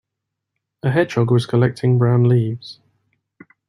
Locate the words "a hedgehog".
0.81-1.29